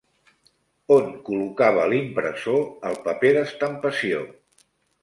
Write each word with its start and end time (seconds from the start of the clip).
On 0.95 1.11
col·locava 1.27 1.85
l'impressor 1.93 2.67
el 2.91 2.99
paper 3.07 3.35
d'estampació? 3.39 4.27